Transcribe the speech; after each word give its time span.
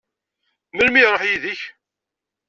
Melmi 0.75 0.99
i 1.01 1.03
iṛuḥ 1.05 1.23
yid-k? 1.25 1.61